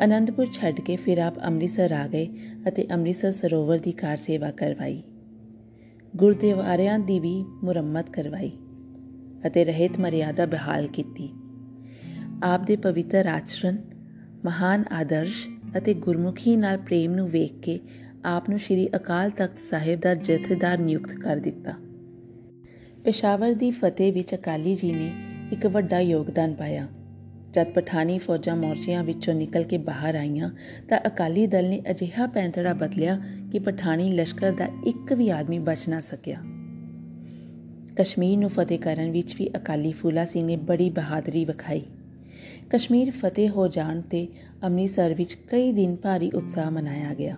ਅਨੰਦਪੁਰ 0.06 0.46
ਛੱਡ 0.46 0.80
ਕੇ 0.80 0.96
ਫਿਰ 0.96 1.18
ਆਪ 1.18 1.39
ਅੰਮ੍ਰਿਤਸਰ 1.39 1.92
ਆ 1.92 2.08
ਗਏ 2.08 2.28
ਅਤੇ 2.68 2.88
ਅੰਮ੍ਰਿਤਸਰ 2.92 3.32
ਸਰੋਵਰ 3.32 3.78
ਦੀ 3.78 3.92
ਕਾਰ 3.92 4.18
ਸੇਵਾ 4.18 4.51
ਕਰਵਾਈ। 4.51 5.04
ਗੁਰਦੁਆਰਿਆਂ 6.16 7.00
ਦੀ 7.00 7.20
ਵੀ 7.20 7.46
ਮੁਰੰਮਤ 7.63 8.10
ਕਰਵਾਈ 8.10 8.51
ਅਤੇ 9.48 9.66
ਰਹਿਤ 9.66 10.00
ਮਰਿਆਦਾ 10.00 10.46
ਬਹਾਲ 10.46 10.88
ਕੀਤੀ। 10.88 11.30
ਆਪ 12.44 12.66
ਦੇ 12.66 12.75
ਪਵਿੱਤਰ 12.75 13.25
ਆਚਰਣ, 13.25 13.78
ਮਹਾਨ 14.46 14.84
ਆਦਰਸ਼ 14.92 15.48
ਅਤੇ 15.78 15.94
ਗੁਰਮੁਖੀ 15.94 16.56
ਨਾਲ 16.56 16.78
ਪ੍ਰੇਮ 16.78 17.16
ਨੂੰ 17.16 17.28
ਵੇਖ 17.28 17.60
ਕੇ 17.60 17.80
ਆਪ 18.25 18.50
ਨੂੰ 18.50 18.60
ਸ੍ਰੀ 18.60 18.89
ਅਕਾਲ 18.96 19.30
ਤਖਤ 19.30 19.60
ਸਾਹਿਬ 19.60 20.00
ਦਾ 20.00 20.13
ਜਥੇਦਾਰ 20.13 20.78
ਨਿਯੁਕਤ 20.78 21.13
ਕਰ 21.13 21.38
ਦਿੱਤਾ। 21.38 21.74
ਪੇਸ਼ਾਵਰ 23.03 23.53
ਦੀ 23.53 23.72
ਫਤਿਹ 23.72 24.13
ਵਿੱਚ 24.13 24.36
ਅਕਾਲੀ 24.36 24.75
ਜੀ 24.75 24.91
ਨੇ 24.91 25.12
ਇੱਕ 25.51 25.65
ਵੱਡਾ 25.65 26.00
ਯੋਗਦਾਨ 26.00 26.53
ਪਾਇਆ। 26.53 26.88
ਜਦ 27.53 27.68
ਪਠਾਨੀ 27.68 28.18
ਫੌਜਾਂ 28.18 28.56
ਮੋਰਚਿਆਂ 28.56 29.03
ਵਿੱਚੋਂ 29.03 29.34
ਨਿਕਲ 29.34 29.63
ਕੇ 29.63 29.77
ਬਾਹਰ 29.77 30.15
ਆਈਆਂ, 30.15 30.50
ਤਾਂ 30.89 31.00
ਅਕਾਲੀ 31.08 31.48
ਦਲ 31.48 31.70
ਨੇ 31.70 31.82
ਅਜਿਹਾ 31.89 32.27
ਪੈਂਤੜਾ 32.27 32.74
ਬਦਲਿਆ 32.74 33.22
ਕਿ 33.51 33.60
ਪਠਾਨੀ 33.60 34.12
ਲਸ਼ਕਰ 34.12 34.51
ਦਾ 34.51 34.68
ਇੱਕ 34.88 35.13
ਵੀ 35.13 35.29
ਆਦਮੀ 35.29 35.60
ਬਚ 35.60 35.89
ਨਾ 35.89 36.00
ਸਕਿਆ। 36.00 36.38
ਕਸ਼ਮੀਰ 37.96 38.39
ਨੂੰ 38.39 38.50
ਫਤਿਹ 38.50 38.79
ਕਰਨ 38.79 39.12
ਵਿੱਚ 39.12 39.36
ਵੀ 39.39 39.50
ਅਕਾਲੀ 39.56 39.91
ਫੂਲਾ 39.91 40.25
ਸਿੰਘ 40.25 40.46
ਨੇ 40.46 40.56
ਬੜੀ 40.56 40.89
ਬਹਾਦਰੀ 40.89 41.46
ਵਿਖਾਈ। 41.46 41.82
ਕਸ਼ਮੀਰ 42.70 43.12
ਫਤਿਹ 43.12 43.50
ਹੋ 43.50 43.68
ਜਾਣ 43.68 44.01
ਤੇ 44.01 44.27
ਅੰਮ੍ਰਿਤਸਰ 44.63 45.13
ਵਿੱਚ 45.13 45.34
ਕਈ 45.34 45.72
ਦਿਨ 45.72 45.96
ਭਾਰੀ 45.96 46.32
ਉਤਸ਼ਾਹ 46.36 46.72
ਮਨਾਇਆ 46.72 47.13
ਗਿਆ। 47.13 47.36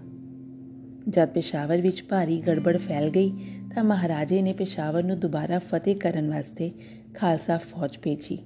ਜਦ 1.09 1.29
ਪੇਸ਼ਾਵਰ 1.29 1.81
ਵਿੱਚ 1.81 2.03
ਭਾਰੀ 2.03 2.43
ਗੜਬੜ 2.47 2.77
ਫੈਲ 2.77 3.09
ਗਈ 3.09 3.31
ਤਾਂ 3.75 3.83
ਮਹਾਰਾਜੇ 3.83 4.41
ਨੇ 4.41 4.53
ਪੇਸ਼ਾਵਰ 4.53 5.03
ਨੂੰ 5.03 5.19
ਦੁਬਾਰਾ 5.19 5.59
ਫਤਿਹ 5.59 5.95
ਕਰਨ 5.95 6.29
ਵਾਸਤੇ 6.29 6.71
ਖਾਲਸਾ 7.13 7.57
ਫੌਜ 7.57 7.97
ਭੇਜੀ। 7.97 8.37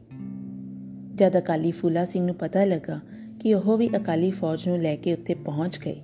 ਜਦ 1.16 1.38
ਅਕਾਲੀ 1.38 1.72
ਫੂਲਾ 1.72 2.04
ਸਿੰਘ 2.06 2.26
ਨੂੰ 2.26 2.36
ਪਤਾ 2.36 2.64
ਲੱਗਾ 2.64 3.00
ਕਿ 3.40 3.54
ਉਹ 3.54 3.78
ਵੀ 3.78 3.90
ਅਕਾਲੀ 3.96 4.32
ਫੌਜ 4.32 4.68
ਨੂੰ 4.68 4.78
ਲੈ 4.80 4.96
ਕੇ 4.96 5.14
ਉੱਤੇ 5.14 5.34
ਪਹੁੰਚ 5.34 5.80
ਗਏ, 5.86 5.96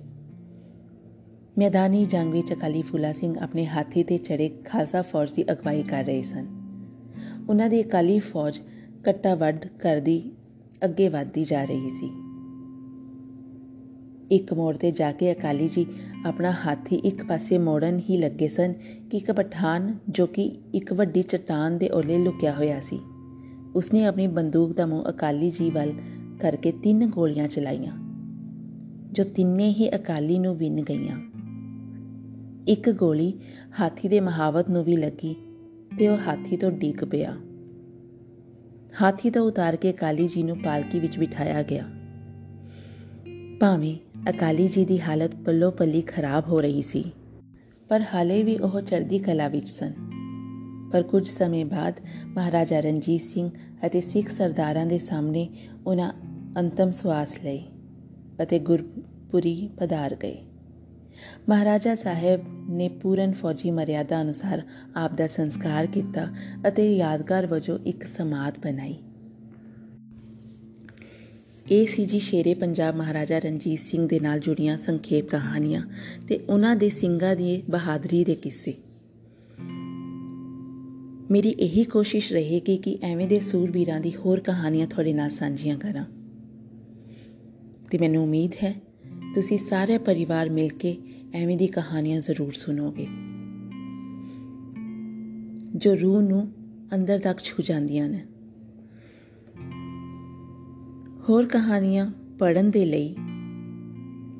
ਮੈਦਾਨੀ 1.58 2.04
ਜੰਗ 2.04 2.32
ਵਿੱਚ 2.32 2.52
ਅਕਾਲੀ 2.52 2.82
ਫੂਲਾ 2.82 3.12
ਸਿੰਘ 3.12 3.38
ਆਪਣੇ 3.38 3.66
ਹਾਥੀ 3.66 4.02
ਤੇ 4.02 4.18
ਚੜੇ 4.18 4.48
ਖਾਲਸਾ 4.64 5.02
ਫੌਜ 5.02 5.32
ਦੀ 5.32 5.44
ਅਗਵਾਈ 5.52 5.82
ਕਰ 5.82 6.04
ਰਹੇ 6.04 6.22
ਸਨ। 6.22 6.46
ਉਹਨਾਂ 7.48 7.68
ਦੀ 7.68 7.80
ਅਕਾਲੀ 7.82 8.18
ਫੌਜ 8.18 8.60
ਕੱਟਾ 9.04 9.34
ਵੱਡ 9.34 9.66
ਕਰਦੀ, 9.78 10.32
ਅੱਗੇ 10.84 11.08
ਵਧਦੀ 11.08 11.44
ਜਾ 11.44 11.64
ਰਹੀ 11.64 11.90
ਸੀ। 11.90 12.10
ਇੱਕ 14.32 14.52
ਮੋੜ 14.54 14.76
ਤੇ 14.76 14.90
ਜਾ 14.90 15.12
ਕੇ 15.12 15.32
ਅਕਾਲੀ 15.32 15.68
ਜੀ 15.68 15.86
ਆਪਣਾ 16.26 16.50
ਹਾਥੀ 16.66 16.96
ਇੱਕ 16.96 17.24
ਪਾਸੇ 17.24 17.58
ਮੋੜਨ 17.58 18.00
ਹੀ 18.10 18.16
ਲੱਗੇ 18.16 18.48
ਸਨ 18.48 18.72
ਕਿ 19.10 19.16
ਇੱਕ 19.16 19.32
ਪਠਾਨ 19.32 19.94
ਜੋ 20.08 20.26
ਕਿ 20.26 20.44
ਇੱਕ 20.74 20.92
ਵੱਡੀ 20.92 21.22
ਚਟਾਨ 21.22 21.78
ਦੇ 21.78 21.88
ਓਲੇ 21.88 22.18
ਲੁਕਿਆ 22.18 22.54
ਹੋਇਆ 22.54 22.80
ਸੀ। 22.80 22.98
ਉਸਨੇ 23.74 24.04
ਆਪਣੀ 24.04 24.26
ਬੰਦੂਕ 24.26 24.72
ਦਾ 24.72 24.86
ਮੂੰਹ 24.86 25.08
ਅਕਾਲੀ 25.08 25.50
ਜੀ 25.50 25.70
ਵੱਲ 25.70 25.92
ਕਰਕੇ 26.40 26.72
ਤਿੰਨ 26.72 27.06
ਗੋਲੀਆਂ 27.06 27.48
ਚਲਾਈਆਂ, 27.48 27.96
ਜੋ 29.12 29.24
ਤਿੰਨੇ 29.24 29.68
ਹੀ 29.72 29.88
ਅਕਾਲੀ 29.90 30.38
ਨੂੰ 30.38 30.56
ਵਿੰਨ 30.56 30.82
ਗਈਆਂ। 30.82 31.20
ਇੱਕ 32.68 32.90
ਗੋਲੀ 32.90 33.32
ਹਾਥੀ 33.80 34.08
ਦੇ 34.08 34.20
ਮਹਾਵਤ 34.20 34.70
ਨੂੰ 34.70 34.84
ਵੀ 34.84 34.96
ਲੱਗੀ 34.96 35.34
ਤੇ 35.98 36.08
ਉਹ 36.08 36.18
ਹਾਥੀ 36.26 36.56
ਤੋਂ 36.56 36.70
ਡਿੱਗ 36.70 37.04
ਪਿਆ। 37.04 37.36
ਹਾਥੀ 39.02 39.30
ਤੋਂ 39.30 39.46
ਉਤਾਰ 39.46 39.76
ਕੇ 39.76 39.90
ਅਕਾਲੀ 39.90 40.28
ਜੀ 40.28 40.42
ਨੂੰ 40.42 40.56
ਪਾਲਕੀ 40.58 41.00
ਵਿੱਚ 41.00 41.18
ਬਿਠਾਇਆ 41.18 41.62
ਗਿਆ। 41.62 41.84
ਭਾਵੇਂ 43.60 43.96
ਅਕਾਲੀ 44.30 44.68
ਜੀ 44.68 44.84
ਦੀ 44.84 45.00
ਹਾਲਤ 45.00 45.34
ਪੱਲੋ 45.34 45.70
ਪੱਲੀ 45.70 46.02
ਖਰਾਬ 46.02 46.48
ਹੋ 46.48 46.60
ਰਹੀ 46.60 46.82
ਸੀ। 46.82 47.12
ਪਰ 47.88 48.04
ਹਾਲੇ 48.14 48.42
ਵੀ 48.42 48.56
ਉਹ 48.56 48.80
ਚੜ੍ਹਦੀ 48.80 49.18
ਕਲਾ 49.18 49.48
ਵਿੱਚ 49.48 49.68
ਸਨ। 49.68 49.92
ਪਰ 50.92 51.02
ਕੁਝ 51.02 51.28
ਸਮੇਂ 51.28 51.64
ਬਾਅਦ 51.64 51.94
ਮਹਾਰਾਜਾ 52.26 52.80
ਰਣਜੀਤ 52.80 53.20
ਸਿੰਘ 53.20 53.50
ਅਤੇ 53.86 54.00
ਸਿੱਖ 54.00 54.28
ਸਰਦਾਰਾਂ 54.28 54.86
ਦੇ 54.86 54.98
ਸਾਹਮਣੇ 54.98 55.48
ਉਹਨਾਂ 55.86 56.12
ਅੰਤਮ 56.58 56.90
ਸਵਾਸ 56.90 57.36
ਲਈ 57.44 57.62
ਅਤੇ 58.42 58.58
ਗੁਰਪੁਰੀ 58.58 59.70
ਪਧਾਰ 59.78 60.14
ਗਏ। 60.14 60.38
ਮਹਾਰਾਜਾ 61.48 61.94
ਸਾਹਿਬ 61.94 62.40
ਨੇ 62.70 62.88
ਪੂਰਨ 62.88 63.32
ਫੌਜੀ 63.32 63.70
ਮਰਿਆਦਾ 63.70 64.22
ਅਨੁਸਾਰ 64.22 64.62
ਆਪ 64.96 65.14
ਦਾ 65.14 65.26
ਸੰਸਕਾਰ 65.26 65.86
ਕੀਤਾ 65.86 66.28
ਅਤੇ 66.68 66.96
ਯਾਦਗਾਰ 66.96 67.46
ਵਜੋਂ 67.46 67.78
ਇੱਕ 67.86 68.04
ਸਮਾਧ 68.04 68.58
ਬਣਾਈ। 68.58 68.96
ਇਹ 71.70 71.86
ਸੀ 71.86 72.04
ਜੀ 72.04 72.18
ਸ਼ੇਰੇ 72.18 72.54
ਪੰਜਾਬ 72.54 72.96
ਮਹਾਰਾਜਾ 72.96 73.38
ਰਣਜੀਤ 73.38 73.78
ਸਿੰਘ 73.78 74.08
ਦੇ 74.08 74.20
ਨਾਲ 74.20 74.40
ਜੁੜੀਆਂ 74.40 74.78
ਸੰਖੇਪ 74.78 75.28
ਕਹਾਣੀਆਂ 75.28 75.82
ਤੇ 76.28 76.38
ਉਹਨਾਂ 76.38 76.76
ਦੇ 76.76 76.88
ਸਿੰਘਾਂ 76.88 77.36
ਦੀ 77.36 77.62
ਬਹਾਦਰੀ 77.70 78.24
ਦੇ 78.24 78.34
ਕਿੱਸੇ। 78.34 78.74
ਮੇਰੀ 81.30 81.48
ਇਹੀ 81.48 81.84
ਕੋਸ਼ਿਸ਼ 81.84 82.32
ਰਹੇਗੀ 82.32 82.76
ਕਿ 82.76 82.98
ਐਵੇਂ 83.02 83.28
ਦੇ 83.28 83.40
ਸੂਰਬੀਰਾਂ 83.40 84.00
ਦੀ 84.00 84.12
ਹੋਰ 84.16 84.40
ਕਹਾਣੀਆਂ 84.40 84.86
ਤੁਹਾਡੇ 84.86 85.12
ਨਾਲ 85.12 85.30
ਸਾਂਝੀਆਂ 85.30 85.78
ਕਰਾਂ। 85.78 86.04
ਤੇ 87.90 87.98
ਮੈਨੂੰ 87.98 88.22
ਉਮੀਦ 88.22 88.52
ਹੈ, 88.62 88.74
ਤੁਸੀਂ 89.34 89.58
ਸਾਰੇ 89.58 89.98
ਪਰਿਵਾਰ 89.98 90.50
ਮਿਲ 90.50 90.68
ਕੇ 90.68 90.96
ਐਵੇਂ 91.32 91.56
ਦੀ 91.56 91.66
ਕਹਾਣੀਆਂ 91.66 92.20
ਜ਼ਰੂਰ 92.20 92.52
ਸੁਣੋਗੇ। 92.52 93.06
ਜੋ 95.76 95.94
ਰੂਹ 95.94 96.22
ਨੂੰ 96.22 96.52
ਅੰਦਰ 96.94 97.18
ਤੱਕ 97.18 97.38
ਛੂ 97.38 97.62
ਜਾਂਦੀਆਂ 97.62 98.08
ਨੇ। 98.08 98.26
ਹੋਰ 101.28 101.46
ਕਹਾਣੀਆਂ 101.46 102.12
ਪੜਨ 102.38 102.70
ਦੇ 102.70 102.86
ਲਈ 102.86 103.16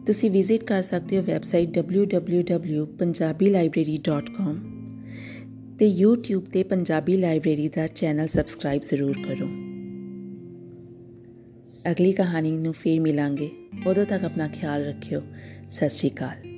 ਤੁਸੀਂ 0.06 0.30
ਵਿਜ਼ਿਟ 0.30 0.64
ਕਰ 0.64 0.82
ਸਕਦੇ 0.82 1.18
ਹੋ 1.18 1.22
ਵੈਬਸਾਈਟ 1.22 1.78
www.punjabilibrary.com 1.78 4.56
ਤੇ 5.78 6.04
YouTube 6.04 6.42
ਤੇ 6.52 6.62
ਪੰਜਾਬੀ 6.62 7.16
ਲਾਇਬ੍ਰੇਰੀ 7.16 7.68
ਦਾ 7.68 7.86
ਚੈਨਲ 7.86 8.26
ਸਬਸਕ੍ਰਾਈਬ 8.26 8.82
ਜ਼ਰੂਰ 8.82 9.12
ਕਰੋ। 9.12 9.48
ਅਗਲੀ 11.92 12.12
ਕਹਾਣੀ 12.12 12.50
ਨੂੰ 12.50 12.72
ਫੇਰ 12.72 13.00
ਮਿਲਾਂਗੇ। 13.00 13.50
ਉਦੋਂ 13.86 14.04
ਤੱਕ 14.04 14.24
ਆਪਣਾ 14.24 14.48
ਖਿਆਲ 14.48 14.84
ਰੱਖਿਓ। 14.84 15.22
ਸਤਿ 15.70 15.88
ਸ਼੍ਰੀ 15.88 16.10
ਅਕਾਲ। 16.10 16.51